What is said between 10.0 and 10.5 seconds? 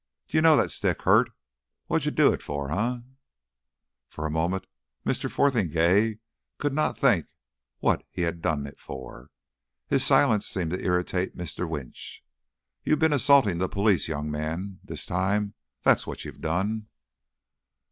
silence